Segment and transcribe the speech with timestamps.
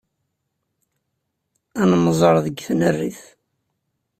[1.81, 3.21] Ad nemmẓer deg tnarit.